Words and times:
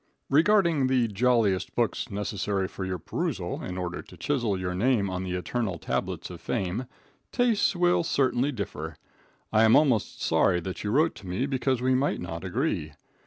Regarding 0.31 0.87
the 0.87 1.07
"Joliest 1.07 1.75
Books" 1.75 2.09
necessary 2.09 2.67
for 2.67 2.83
your 2.83 2.97
perusal, 2.97 3.61
in 3.61 3.77
order 3.77 4.01
to 4.01 4.17
chisel 4.17 4.59
your 4.59 4.73
name 4.73 5.11
on 5.11 5.23
the 5.23 5.33
eternal 5.35 5.77
tablets 5.77 6.31
of 6.31 6.41
fame, 6.41 6.87
tastes 7.31 7.75
will 7.75 8.03
certainly 8.03 8.51
differ. 8.51 8.95
I 9.53 9.63
am 9.63 9.75
almost 9.75 10.19
sorry 10.19 10.59
that 10.61 10.83
you 10.83 10.89
wrote 10.89 11.13
to 11.17 11.27
me, 11.27 11.45
because 11.45 11.83
we 11.83 11.93
might 11.93 12.19
not 12.19 12.43
agree. 12.43 12.93